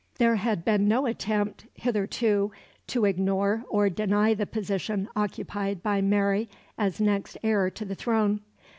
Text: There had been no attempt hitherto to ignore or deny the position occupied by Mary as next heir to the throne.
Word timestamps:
There 0.17 0.37
had 0.37 0.65
been 0.65 0.87
no 0.87 1.05
attempt 1.05 1.67
hitherto 1.75 2.51
to 2.87 3.05
ignore 3.05 3.65
or 3.69 3.87
deny 3.87 4.33
the 4.33 4.47
position 4.47 5.07
occupied 5.15 5.83
by 5.83 6.01
Mary 6.01 6.49
as 6.75 6.99
next 6.99 7.37
heir 7.43 7.69
to 7.69 7.85
the 7.85 7.93
throne. 7.93 8.41